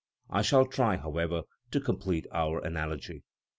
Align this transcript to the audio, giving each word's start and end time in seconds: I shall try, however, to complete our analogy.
I 0.31 0.41
shall 0.41 0.65
try, 0.65 0.97
however, 0.97 1.43
to 1.69 1.79
complete 1.79 2.25
our 2.31 2.57
analogy. 2.65 3.21